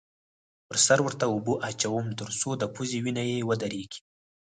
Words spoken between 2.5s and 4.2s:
د پوزې وینه یې ودرېږې.